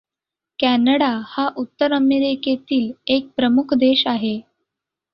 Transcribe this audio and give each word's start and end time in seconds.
Canada 0.59 1.09
हा 1.25 1.47
उत्तर 1.57 1.93
अमेरिकेतील 1.93 2.91
एक 3.09 3.29
प्रमुख 3.37 3.73
देश 3.77 4.05
आहे. 4.07 4.39